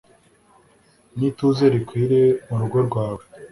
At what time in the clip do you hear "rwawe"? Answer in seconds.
2.87-3.23